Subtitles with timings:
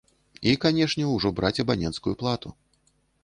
[0.35, 2.55] І, канешне, ужо браць абаненцкую плату.